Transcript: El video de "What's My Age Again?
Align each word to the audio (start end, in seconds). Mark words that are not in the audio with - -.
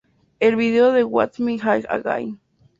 El 0.39 0.55
video 0.55 0.91
de 0.93 1.03
"What's 1.03 1.37
My 1.39 1.53
Age 1.63 1.85
Again? 1.87 2.39